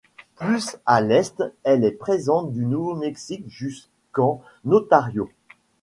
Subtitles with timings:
[0.35, 5.29] Plus à l'est, elle est présente du Nouveau-Mexique jusqu'en Ontario.